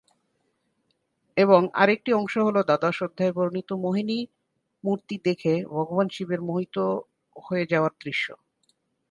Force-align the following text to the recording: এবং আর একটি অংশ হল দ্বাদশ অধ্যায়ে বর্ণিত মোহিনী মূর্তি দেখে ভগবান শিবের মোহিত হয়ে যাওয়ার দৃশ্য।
এবং 1.37 1.61
আর 1.73 1.87
একটি 1.95 2.11
অংশ 2.13 2.33
হল 2.47 2.57
দ্বাদশ 2.61 2.97
অধ্যায়ে 3.01 3.35
বর্ণিত 3.37 3.69
মোহিনী 3.83 4.19
মূর্তি 4.83 5.15
দেখে 5.25 5.53
ভগবান 5.75 6.07
শিবের 6.09 6.41
মোহিত 6.41 6.75
হয়ে 7.35 7.65
যাওয়ার 7.71 7.93
দৃশ্য। 8.01 8.25